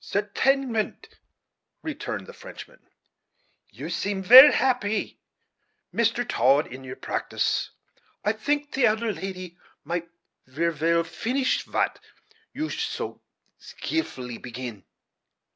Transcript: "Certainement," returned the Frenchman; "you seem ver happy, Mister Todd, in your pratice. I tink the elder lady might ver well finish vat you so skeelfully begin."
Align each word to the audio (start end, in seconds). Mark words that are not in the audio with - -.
"Certainement," 0.03 1.09
returned 1.83 2.25
the 2.25 2.33
Frenchman; 2.33 2.79
"you 3.69 3.87
seem 3.91 4.23
ver 4.23 4.49
happy, 4.51 5.19
Mister 5.91 6.25
Todd, 6.25 6.65
in 6.65 6.83
your 6.83 6.95
pratice. 6.95 7.69
I 8.25 8.33
tink 8.33 8.71
the 8.71 8.87
elder 8.87 9.13
lady 9.13 9.59
might 9.83 10.09
ver 10.47 10.71
well 10.71 11.03
finish 11.03 11.61
vat 11.65 11.99
you 12.51 12.71
so 12.71 13.21
skeelfully 13.59 14.41
begin." 14.41 14.85